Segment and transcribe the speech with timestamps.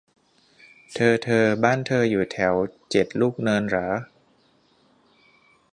[0.93, 2.53] เธอเธอบ้านเธออยู่แถว
[2.89, 3.87] เจ็ดลูกเนินเหรอ